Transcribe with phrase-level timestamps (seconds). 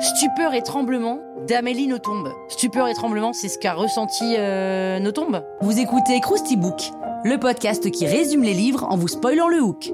[0.00, 2.24] Stupeur et tremblement d'Amélie Nothomb.
[2.48, 5.44] Stupeur et tremblement, c'est ce qu'a ressenti euh, Nothomb.
[5.60, 6.80] Vous écoutez Krusty Book,
[7.22, 9.92] le podcast qui résume les livres en vous spoilant le hook.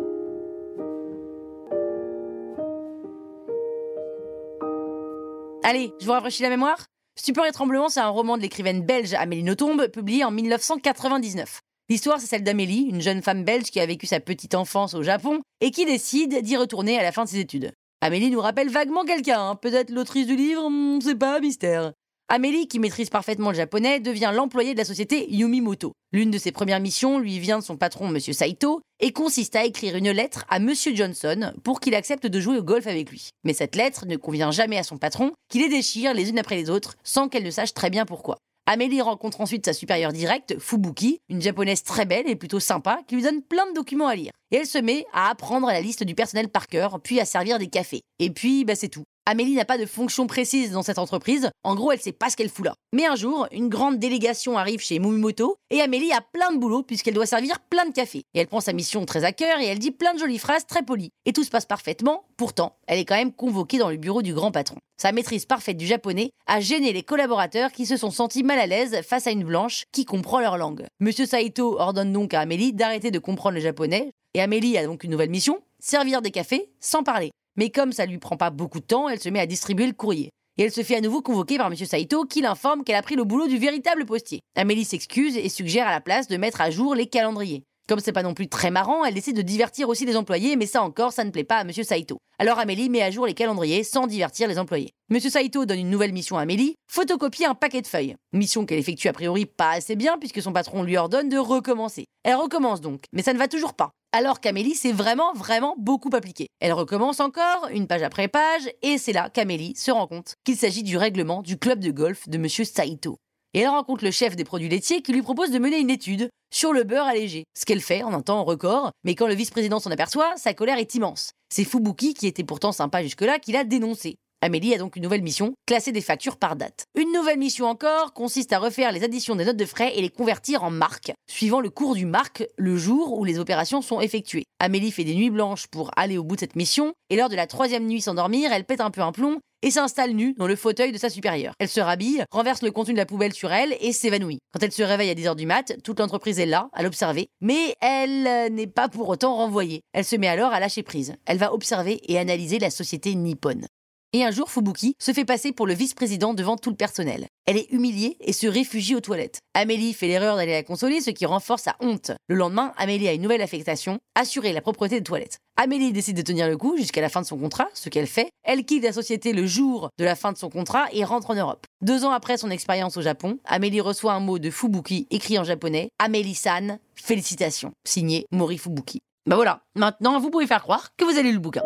[5.62, 9.12] Allez, je vous rafraîchis la mémoire Stupeur et tremblement, c'est un roman de l'écrivaine belge
[9.12, 11.60] Amélie Nothomb, publié en 1999.
[11.90, 15.02] L'histoire, c'est celle d'Amélie, une jeune femme belge qui a vécu sa petite enfance au
[15.02, 17.72] Japon et qui décide d'y retourner à la fin de ses études.
[18.02, 19.56] Amélie nous rappelle vaguement quelqu'un, hein.
[19.56, 21.92] peut-être l'autrice du livre, on sait pas, mystère.
[22.28, 25.92] Amélie, qui maîtrise parfaitement le japonais, devient l'employée de la société Yumimoto.
[26.12, 28.20] L'une de ses premières missions lui vient de son patron, M.
[28.20, 30.74] Saito, et consiste à écrire une lettre à M.
[30.92, 33.30] Johnson pour qu'il accepte de jouer au golf avec lui.
[33.44, 36.56] Mais cette lettre ne convient jamais à son patron, qui les déchire les unes après
[36.56, 38.36] les autres, sans qu'elle ne sache très bien pourquoi.
[38.70, 43.14] Amélie rencontre ensuite sa supérieure directe, Fubuki, une japonaise très belle et plutôt sympa, qui
[43.14, 44.32] lui donne plein de documents à lire.
[44.50, 47.58] Et elle se met à apprendre la liste du personnel par cœur, puis à servir
[47.58, 48.02] des cafés.
[48.18, 49.04] Et puis, bah c'est tout.
[49.30, 51.50] Amélie n'a pas de fonction précise dans cette entreprise.
[51.62, 52.72] En gros, elle sait pas ce qu'elle fout là.
[52.94, 56.82] Mais un jour, une grande délégation arrive chez Mumimoto et Amélie a plein de boulot
[56.82, 58.24] puisqu'elle doit servir plein de cafés.
[58.32, 60.64] Et elle prend sa mission très à cœur et elle dit plein de jolies phrases
[60.64, 61.10] très polies.
[61.26, 62.24] Et tout se passe parfaitement.
[62.38, 64.78] Pourtant, elle est quand même convoquée dans le bureau du grand patron.
[64.96, 68.66] Sa maîtrise parfaite du japonais a gêné les collaborateurs qui se sont sentis mal à
[68.66, 70.86] l'aise face à une blanche qui comprend leur langue.
[71.00, 75.04] Monsieur Saito ordonne donc à Amélie d'arrêter de comprendre le japonais et Amélie a donc
[75.04, 77.30] une nouvelle mission, servir des cafés sans parler.
[77.58, 79.92] Mais comme ça lui prend pas beaucoup de temps, elle se met à distribuer le
[79.92, 80.30] courrier.
[80.58, 81.74] Et elle se fait à nouveau convoquer par M.
[81.74, 84.40] Saito qui l'informe qu'elle a pris le boulot du véritable postier.
[84.56, 87.64] Amélie s'excuse et suggère à la place de mettre à jour les calendriers.
[87.88, 90.66] Comme c'est pas non plus très marrant, elle décide de divertir aussi les employés, mais
[90.66, 91.72] ça encore, ça ne plaît pas à M.
[91.72, 92.18] Saito.
[92.38, 94.90] Alors Amélie met à jour les calendriers sans divertir les employés.
[95.10, 95.18] M.
[95.18, 98.16] Saito donne une nouvelle mission à Amélie, photocopier un paquet de feuilles.
[98.34, 102.04] Mission qu'elle effectue a priori pas assez bien puisque son patron lui ordonne de recommencer.
[102.24, 106.10] Elle recommence donc, mais ça ne va toujours pas alors qu'Amélie s'est vraiment, vraiment beaucoup
[106.14, 106.48] appliquée.
[106.60, 110.56] Elle recommence encore, une page après page, et c'est là qu'Amélie se rend compte qu'il
[110.56, 113.18] s'agit du règlement du club de golf de Monsieur Saito.
[113.54, 116.28] Et elle rencontre le chef des produits laitiers qui lui propose de mener une étude
[116.52, 117.44] sur le beurre allégé.
[117.56, 120.78] Ce qu'elle fait en un temps record, mais quand le vice-président s'en aperçoit, sa colère
[120.78, 121.32] est immense.
[121.52, 124.16] C'est Fubuki, qui était pourtant sympa jusque-là, qui l'a dénoncé.
[124.40, 126.84] Amélie a donc une nouvelle mission, classer des factures par date.
[126.96, 130.10] Une nouvelle mission encore consiste à refaire les additions des notes de frais et les
[130.10, 134.44] convertir en marques, suivant le cours du marque le jour où les opérations sont effectuées.
[134.60, 137.34] Amélie fait des nuits blanches pour aller au bout de cette mission, et lors de
[137.34, 140.46] la troisième nuit sans dormir, elle pète un peu un plomb et s'installe nue dans
[140.46, 141.54] le fauteuil de sa supérieure.
[141.58, 144.38] Elle se rhabille, renverse le contenu de la poubelle sur elle et s'évanouit.
[144.52, 147.74] Quand elle se réveille à 10h du mat, toute l'entreprise est là, à l'observer, mais
[147.80, 149.82] elle euh, n'est pas pour autant renvoyée.
[149.92, 151.14] Elle se met alors à lâcher prise.
[151.26, 153.66] Elle va observer et analyser la société nippone.
[154.14, 157.26] Et un jour, Fubuki se fait passer pour le vice-président devant tout le personnel.
[157.44, 159.40] Elle est humiliée et se réfugie aux toilettes.
[159.52, 162.12] Amélie fait l'erreur d'aller la consoler, ce qui renforce sa honte.
[162.26, 165.40] Le lendemain, Amélie a une nouvelle affectation, assurer la propreté des toilettes.
[165.58, 168.30] Amélie décide de tenir le coup jusqu'à la fin de son contrat, ce qu'elle fait.
[168.44, 171.34] Elle quitte la société le jour de la fin de son contrat et rentre en
[171.34, 171.66] Europe.
[171.82, 175.44] Deux ans après son expérience au Japon, Amélie reçoit un mot de Fubuki écrit en
[175.44, 179.00] japonais Amélie-san, félicitations, signé Mori Fubuki.
[179.26, 181.62] Bah voilà, maintenant vous pouvez faire croire que vous avez lu le bouquin.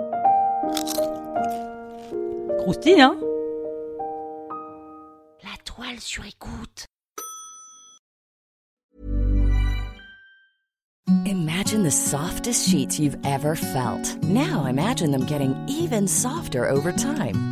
[2.62, 3.18] Croustille, hein
[5.42, 6.86] La toile sur écoute.
[11.26, 14.16] Imagine the softest sheets you've ever felt.
[14.22, 17.51] Now imagine them getting even softer over time.